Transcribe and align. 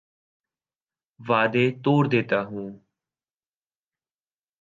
وعدے 1.19 1.65
توڑ 1.83 2.01
دیتا 2.11 2.39
ہوں 2.49 2.67